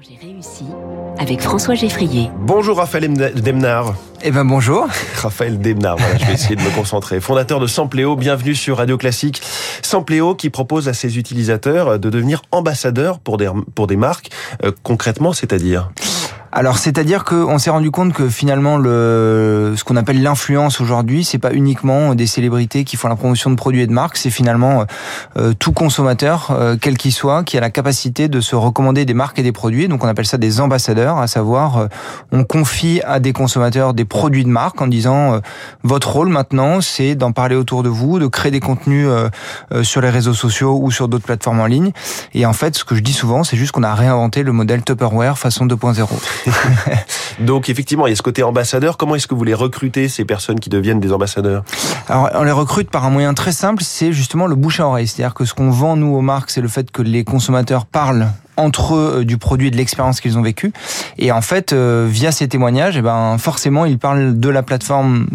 [0.00, 0.64] J'ai réussi
[1.18, 2.30] avec François Geffrier.
[2.40, 3.94] Bonjour Raphaël Demnard.
[4.22, 4.86] Eh ben bonjour.
[5.16, 7.20] Raphaël Demnard, voilà, je vais essayer de me concentrer.
[7.20, 9.40] Fondateur de Sampléo, bienvenue sur Radio Classique.
[9.82, 14.30] Sampléo qui propose à ses utilisateurs de devenir ambassadeurs pour des, pour des marques.
[14.64, 15.90] Euh, concrètement, c'est-à-dire?
[16.56, 21.38] Alors, c'est-à-dire qu'on s'est rendu compte que finalement, le, ce qu'on appelle l'influence aujourd'hui, c'est
[21.38, 24.84] pas uniquement des célébrités qui font la promotion de produits et de marques, c'est finalement
[25.36, 29.14] euh, tout consommateur, euh, quel qu'il soit, qui a la capacité de se recommander des
[29.14, 29.88] marques et des produits.
[29.88, 31.86] Donc, on appelle ça des ambassadeurs, à savoir, euh,
[32.30, 35.40] on confie à des consommateurs des produits de marque en disant,
[35.82, 39.08] votre rôle maintenant, c'est d'en parler autour de vous, de créer des contenus
[39.82, 41.90] sur les réseaux sociaux ou sur d'autres plateformes en ligne.
[42.32, 44.84] Et en fait, ce que je dis souvent, c'est juste qu'on a réinventé le modèle
[44.84, 46.06] Tupperware façon 2.0.
[47.40, 48.96] Donc effectivement, il y a ce côté ambassadeur.
[48.96, 51.64] Comment est-ce que vous les recrutez, ces personnes qui deviennent des ambassadeurs?
[52.08, 55.08] Alors on les recrute par un moyen très simple, c'est justement le bouche à oreille.
[55.08, 58.28] C'est-à-dire que ce qu'on vend nous aux marques, c'est le fait que les consommateurs parlent
[58.56, 60.72] entre eux du produit et de l'expérience qu'ils ont vécu.
[61.18, 65.26] Et en fait, euh, via ces témoignages, eh ben, forcément, ils parlent de la plateforme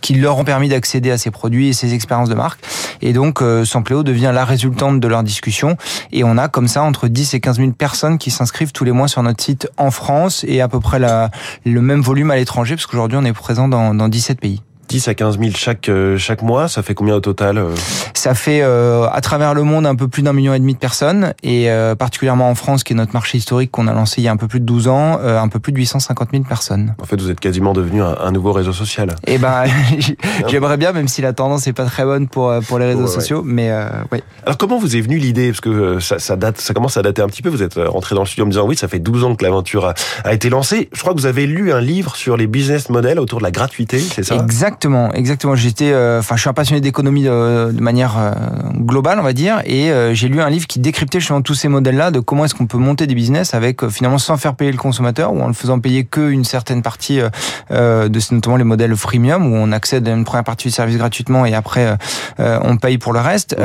[0.00, 2.60] qui leur ont permis d'accéder à ces produits et ces expériences de marque.
[3.02, 5.76] Et donc, euh, Sampléo devient la résultante de leur discussion.
[6.12, 8.92] Et on a comme ça entre 10 et 15 000 personnes qui s'inscrivent tous les
[8.92, 11.30] mois sur notre site en France et à peu près la,
[11.64, 14.62] le même volume à l'étranger, parce qu'aujourd'hui, on est présent dans, dans 17 pays.
[14.90, 17.68] 10 à 15 000 chaque, euh, chaque mois, ça fait combien au total euh
[18.12, 20.80] Ça fait euh, à travers le monde un peu plus d'un million et demi de
[20.80, 24.28] personnes et particulièrement en France, qui est notre marché historique qu'on a lancé il y
[24.28, 26.94] a un peu plus de 12 ans, un peu plus de 850 000 personnes.
[27.00, 29.14] En fait, vous êtes quasiment devenu un, nouveau réseau social.
[29.26, 29.64] Eh ben,
[30.48, 33.42] j'aimerais bien, même si la tendance n'est pas très bonne pour pour les réseaux sociaux,
[33.44, 33.72] mais
[34.10, 34.22] oui.
[34.44, 35.48] Alors comment vous est venue l'idée?
[35.48, 37.48] Parce que ça, ça, date, ça commence à dater un petit peu.
[37.48, 39.44] Vous êtes rentré dans le studio en me disant oui, ça fait 12 ans que
[39.44, 40.88] l'aventure a, a été lancée.
[40.92, 43.52] Je crois que vous avez lu un livre sur les business models autour de la
[43.52, 44.34] gratuité, c'est ça?
[44.34, 44.79] Exactement,
[45.14, 48.32] exactement j'étais, euh, enfin, je suis un passionné d'économie de, de, manière euh,
[48.78, 51.68] globale, on va dire, et euh, j'ai lu un livre qui décryptait justement tous ces
[51.68, 54.78] modèles-là de comment est-ce qu'on peut monter des business avec finalement sans faire payer le
[54.78, 57.20] consommateur ou en le faisant payer qu'une certaine partie
[57.70, 61.46] de notamment les modèles freemium où on accède à une première partie du service gratuitement
[61.46, 61.96] et après
[62.38, 63.56] on paye pour le reste,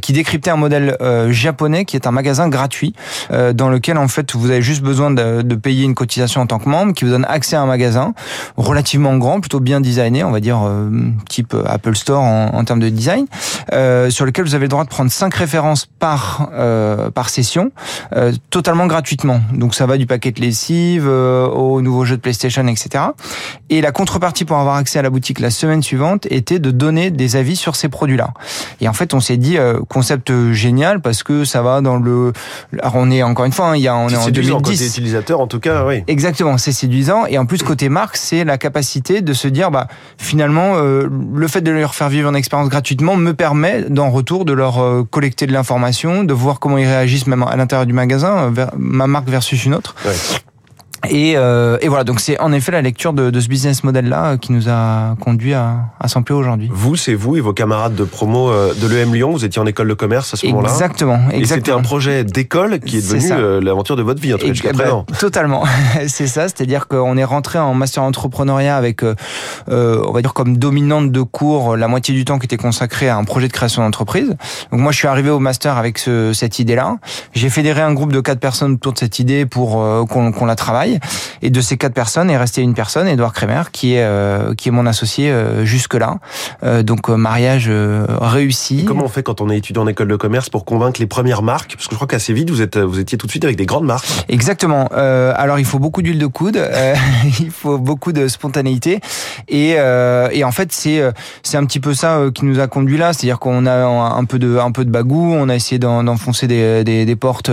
[0.00, 0.96] qui décryptait un modèle
[1.30, 2.94] japonais qui est un magasin gratuit
[3.30, 6.58] dans lequel en fait vous avez juste besoin de, de payer une cotisation en tant
[6.58, 8.14] que membre, qui vous donne accès à un magasin
[8.56, 10.53] relativement grand, plutôt bien designé, on va dire
[11.28, 13.26] type euh, Apple Store en, termes de design,
[13.72, 17.72] euh, sur lequel vous avez le droit de prendre cinq références par euh, par session,
[18.50, 19.40] totalement gratuitement.
[19.52, 23.04] Donc ça va du paquet de lessive au nouveau jeu de PlayStation, etc.
[23.70, 27.10] Et la contrepartie pour avoir accès à la boutique la semaine suivante était de donner
[27.10, 28.32] des avis sur ces produits-là.
[28.80, 29.56] Et en fait, on s'est dit
[29.88, 32.32] concept génial parce que ça va dans le.
[32.80, 34.50] Alors on est encore une fois, hein, il y a on est, en 2010.
[34.52, 36.04] Côté utilisateur, en tout cas, oui.
[36.06, 37.26] Exactement, c'est séduisant.
[37.26, 39.88] Et en plus côté marque, c'est la capacité de se dire, bah
[40.18, 44.52] finalement, le fait de leur faire vivre une expérience gratuitement me permet, d'en retour, de
[44.52, 48.52] leur euh, collecter de l'information, de voir comment ils réagissent même à l'intérieur du magasin,
[48.76, 49.94] ma marque versus une autre.
[51.10, 54.32] Et, euh, et, voilà, donc c'est en effet la lecture de, de ce business model-là
[54.32, 56.68] euh, qui nous a conduit à, à aujourd'hui.
[56.72, 59.66] Vous, c'est vous et vos camarades de promo euh, de l'EM Lyon, vous étiez en
[59.66, 61.14] école de commerce à ce moment-là Exactement.
[61.30, 61.42] exactement.
[61.42, 64.46] Et c'était un projet d'école qui est devenu euh, l'aventure de votre vie, en tout
[64.46, 65.04] cas jusqu'à présent.
[65.18, 65.64] totalement,
[66.06, 69.14] c'est ça, c'est-à-dire qu'on est rentré en master entrepreneuriat avec, euh,
[69.68, 73.16] on va dire comme dominante de cours, la moitié du temps qui était consacré à
[73.16, 74.36] un projet de création d'entreprise.
[74.70, 76.96] Donc moi, je suis arrivé au master avec ce, cette idée-là.
[77.32, 80.56] J'ai fédéré un groupe de quatre personnes autour de cette idée pour qu'on qu'on la
[80.56, 80.93] travaille.
[80.98, 81.33] travail.
[81.44, 84.68] Et de ces quatre personnes est resté une personne, Edouard Kremer, qui est euh, qui
[84.68, 86.16] est mon associé euh, jusque là.
[86.62, 88.86] Euh, donc mariage réussi.
[88.86, 91.42] comment on fait quand on est étudiant en école de commerce pour convaincre les premières
[91.42, 91.74] marques?
[91.74, 93.66] Parce que je crois qu'assez vite vous êtes vous étiez tout de suite avec des
[93.66, 94.06] grandes marques.
[94.30, 94.86] Exactement.
[94.86, 96.58] alors il faut beaucoup d'huile de coude,
[97.40, 99.00] il faut beaucoup de spontanéité
[99.48, 101.02] et et en fait c'est
[101.42, 104.38] c'est un petit peu ça qui nous a conduit là, c'est-à-dire qu'on a un peu
[104.38, 107.50] de un peu de bagou, on a essayé d'enfoncer des, des, des portes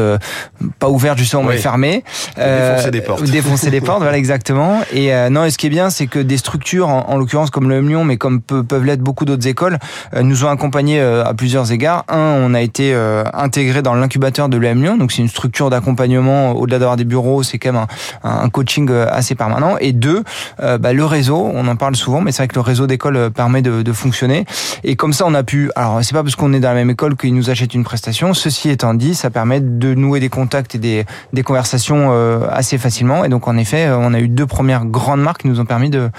[0.79, 2.06] pas ouvertes justement mais fermées.
[2.38, 4.81] Défoncer des portes défoncer les voilà exactement.
[4.94, 7.69] Et euh, non, et ce qui est bien, c'est que des structures, en, l'occurrence comme
[7.69, 9.80] le Lyon, mais comme peuvent l'être beaucoup d'autres écoles,
[10.14, 12.06] euh, nous ont accompagnés euh, à plusieurs égards.
[12.08, 12.94] Un, on a été
[13.34, 17.44] intégré dans l'incubateur de l'EM Lyon, donc c'est une structure d'accompagnement au-delà d'avoir des bureaux,
[17.44, 17.86] c'est quand même
[18.23, 19.78] un, un, coaching assez permanent.
[19.79, 20.23] Et deux,
[20.59, 23.61] bah, le réseau, on en parle souvent, mais c'est vrai que le réseau d'écoles permet
[23.61, 24.46] de, de, fonctionner.
[24.84, 25.72] Et comme ça, on a pu.
[25.76, 28.34] Alors, c'est pas parce qu'on est dans la même école qu'ils nous achètent une prestation.
[28.34, 32.11] Ceci étant dit, ça permet de nouer des contacts et des, des conversations
[32.50, 33.23] assez facilement.
[33.23, 35.66] Et donc, en effet, euh, on a eu deux premières grandes marques qui nous ont
[35.66, 36.09] permis de,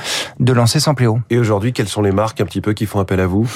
[0.41, 1.19] de lancer Sampléo.
[1.31, 3.47] Et aujourd'hui, quelles sont les marques un petit peu qui font appel à vous?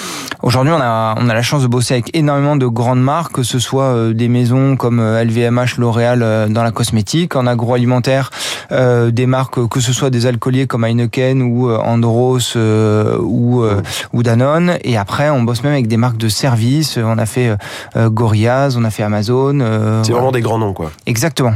[0.43, 3.43] Aujourd'hui, on a, on a la chance de bosser avec énormément de grandes marques, que
[3.43, 8.31] ce soit euh, des maisons comme LVMH, euh, L'Oréal dans la cosmétique, en agroalimentaire,
[8.71, 13.63] des marques, que ce soit des alcooliers comme Heineken ou Andros ou,
[14.13, 14.79] ou Danone.
[14.83, 16.99] Et après, on bosse même avec des marques de services.
[17.03, 17.57] On a fait
[17.97, 20.03] Gorillaz, on a fait Amazon.
[20.03, 20.91] C'est vraiment des grands noms, quoi.
[21.07, 21.53] Exactement.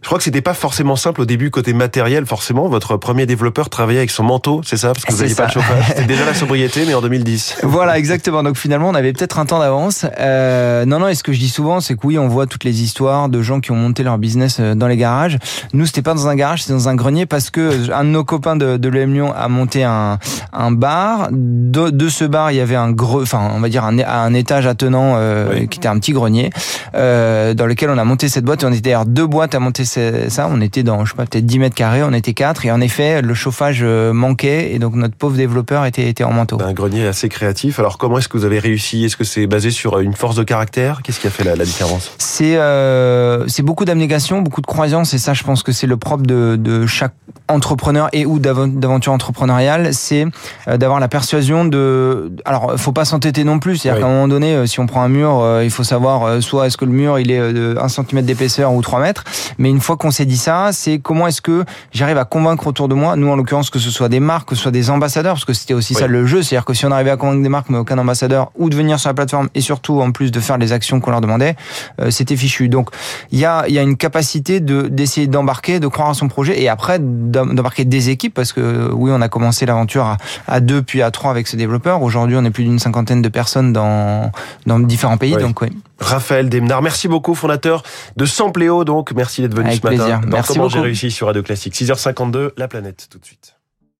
[0.00, 2.68] Je crois que c'était pas forcément simple au début côté matériel, forcément.
[2.68, 4.92] Votre premier développeur travaillait avec son manteau, c'est ça?
[4.92, 5.84] Parce que vous n'aviez pas de chauffage.
[5.88, 7.58] C'était déjà la sobriété, mais en 2010.
[7.64, 8.44] Voilà, exactement.
[8.44, 10.06] Donc finalement, on avait peut-être un temps d'avance.
[10.20, 12.62] Euh, non, non, et ce que je dis souvent, c'est que oui, on voit toutes
[12.62, 15.38] les histoires de gens qui ont monté leur business euh, dans les garages.
[15.72, 18.24] Nous, c'était pas dans un garage, c'était dans un grenier parce que un de nos
[18.24, 20.18] copains de, de l'EM Lyon a monté un,
[20.52, 21.28] un bar.
[21.32, 24.32] De, de, ce bar, il y avait un gros, enfin, on va dire un, un
[24.32, 25.68] étage attenant euh, oui.
[25.68, 26.50] qui était un petit grenier
[26.94, 28.62] euh, dans lequel on a monté cette boîte.
[28.62, 30.48] Et on était d'ailleurs deux boîtes à monter ça.
[30.50, 32.02] On était dans, je sais pas, peut-être 10 mètres carrés.
[32.02, 32.64] On était quatre.
[32.64, 34.72] Et en effet, le chauffage euh, manquait.
[34.72, 36.60] Et donc, notre pauvre développeur était, était en manteau.
[36.60, 37.78] Un grenier assez créatif.
[37.78, 39.04] Alors, comment est-ce que vous avez réussi?
[39.04, 41.00] Est-ce que c'est basé sur une force de caractère?
[41.02, 42.12] Qu'est-ce qui a fait la, la différence?
[42.18, 45.14] C'est euh, c'est beaucoup d'abnégation, beaucoup de croyance.
[45.14, 47.14] Et ça, je pense que c'est le propre de, de chaque
[47.48, 49.94] entrepreneur et ou d'aventure entrepreneuriale.
[49.94, 50.26] C'est
[50.68, 52.32] euh, d'avoir la persuasion de.
[52.44, 53.78] Alors, faut pas s'entêter non plus.
[53.78, 54.02] C'est-à-dire oui.
[54.02, 56.84] qu'à un moment donné, si on prend un mur, il faut savoir soit est-ce que
[56.84, 59.24] le mur il est de 1 cm d'épaisseur ou 3 mètres.
[59.58, 62.88] Mais une fois qu'on s'est dit ça, c'est comment est-ce que j'arrive à convaincre autour
[62.88, 65.34] de moi, nous en l'occurrence que ce soit des marques, que ce soit des ambassadeurs,
[65.34, 66.00] parce que c'était aussi oui.
[66.00, 68.50] ça le jeu, c'est-à-dire que si on arrivait à convaincre des marques mais aucun ambassadeur,
[68.56, 71.10] ou de venir sur la plateforme et surtout en plus de faire les actions qu'on
[71.10, 71.56] leur demandait,
[72.00, 72.68] euh, c'était fichu.
[72.68, 72.90] Donc
[73.30, 76.60] il y a, y a une capacité de d'essayer d'embarquer, de croire à son projet
[76.60, 80.16] et après d'embarquer des équipes, parce que oui, on a commencé l'aventure à,
[80.46, 82.02] à deux puis à trois avec ce développeur.
[82.02, 84.30] Aujourd'hui, on est plus d'une cinquantaine de personnes dans
[84.66, 85.34] dans différents pays.
[85.36, 85.42] Oui.
[85.42, 85.68] Donc oui.
[86.00, 87.82] Raphaël Demnard, merci beaucoup, fondateur
[88.16, 88.84] de Sampléo.
[88.84, 90.20] Donc merci d'être venu avec ce matin.
[90.20, 91.74] Dans merci Comment j'ai réussi sur Radio Classique.
[91.74, 93.57] 6h52, la planète tout de suite.